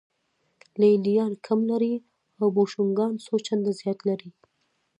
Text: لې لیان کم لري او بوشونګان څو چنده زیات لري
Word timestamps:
لې 0.79 0.91
لیان 1.05 1.33
کم 1.45 1.59
لري 1.71 1.95
او 2.39 2.47
بوشونګان 2.55 3.13
څو 3.25 3.33
چنده 3.45 3.71
زیات 3.79 3.99
لري 4.09 4.29